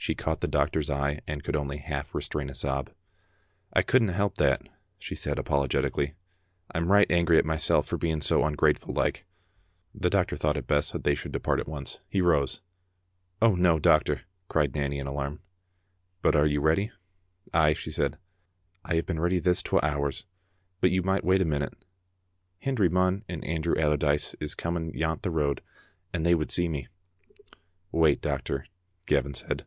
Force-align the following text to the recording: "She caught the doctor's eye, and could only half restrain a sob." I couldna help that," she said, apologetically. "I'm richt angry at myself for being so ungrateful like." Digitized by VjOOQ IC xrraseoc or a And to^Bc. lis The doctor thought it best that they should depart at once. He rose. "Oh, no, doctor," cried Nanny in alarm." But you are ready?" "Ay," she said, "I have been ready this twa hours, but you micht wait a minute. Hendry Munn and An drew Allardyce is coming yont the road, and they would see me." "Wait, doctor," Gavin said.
"She 0.10 0.14
caught 0.14 0.40
the 0.40 0.48
doctor's 0.48 0.88
eye, 0.88 1.20
and 1.26 1.44
could 1.44 1.54
only 1.54 1.76
half 1.76 2.14
restrain 2.14 2.48
a 2.48 2.54
sob." 2.54 2.90
I 3.74 3.82
couldna 3.82 4.14
help 4.14 4.36
that," 4.36 4.66
she 4.98 5.14
said, 5.14 5.38
apologetically. 5.38 6.14
"I'm 6.74 6.90
richt 6.90 7.12
angry 7.12 7.36
at 7.36 7.44
myself 7.44 7.86
for 7.86 7.98
being 7.98 8.22
so 8.22 8.42
ungrateful 8.42 8.94
like." 8.94 9.12
Digitized 9.14 9.18
by 9.20 9.28
VjOOQ 9.28 9.28
IC 9.28 9.28
xrraseoc 9.28 9.28
or 9.28 9.68
a 9.68 9.68
And 9.68 9.76
to^Bc. 9.76 9.94
lis 9.94 10.02
The 10.02 10.10
doctor 10.10 10.36
thought 10.38 10.56
it 10.56 10.66
best 10.66 10.92
that 10.94 11.04
they 11.04 11.14
should 11.14 11.32
depart 11.32 11.60
at 11.60 11.68
once. 11.68 12.00
He 12.08 12.20
rose. 12.22 12.60
"Oh, 13.42 13.54
no, 13.54 13.78
doctor," 13.78 14.20
cried 14.48 14.74
Nanny 14.74 14.98
in 14.98 15.06
alarm." 15.06 15.40
But 16.22 16.34
you 16.48 16.60
are 16.60 16.62
ready?" 16.62 16.92
"Ay," 17.52 17.74
she 17.74 17.90
said, 17.90 18.16
"I 18.82 18.94
have 18.94 19.04
been 19.04 19.20
ready 19.20 19.38
this 19.38 19.62
twa 19.62 19.80
hours, 19.82 20.24
but 20.80 20.90
you 20.90 21.02
micht 21.02 21.24
wait 21.26 21.42
a 21.42 21.44
minute. 21.44 21.84
Hendry 22.60 22.88
Munn 22.88 23.22
and 23.28 23.44
An 23.44 23.60
drew 23.60 23.76
Allardyce 23.78 24.32
is 24.40 24.54
coming 24.54 24.96
yont 24.96 25.22
the 25.22 25.30
road, 25.30 25.60
and 26.14 26.24
they 26.24 26.34
would 26.34 26.50
see 26.50 26.68
me." 26.68 26.88
"Wait, 27.92 28.22
doctor," 28.22 28.64
Gavin 29.06 29.34
said. 29.34 29.66